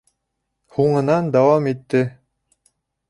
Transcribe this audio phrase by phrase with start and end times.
[0.77, 2.03] Һуңынан дауам итте::